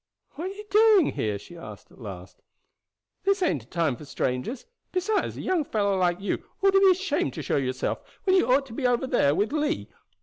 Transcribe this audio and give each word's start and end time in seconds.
"What 0.31 0.45
are 0.45 0.53
you 0.55 0.65
doing 0.71 1.11
here?" 1.11 1.37
she 1.37 1.55
asked 1.55 1.91
at 1.91 2.01
last. 2.01 2.41
"This 3.23 3.43
ain't 3.43 3.61
a 3.65 3.67
time 3.67 3.95
for 3.95 4.03
strangers; 4.05 4.65
besides 4.91 5.37
a 5.37 5.41
young 5.41 5.63
fellow 5.63 5.95
like 5.95 6.19
you 6.19 6.43
ought 6.63 6.71
to 6.73 6.79
be 6.79 6.89
ashamed 6.89 7.35
to 7.35 7.43
show 7.43 7.57
yourself 7.57 7.99
when 8.23 8.35
you 8.35 8.51
ought 8.51 8.65
to 8.65 8.73
be 8.73 8.87
over 8.87 9.05
there 9.05 9.35
with 9.35 9.53
Lee. 9.53 9.89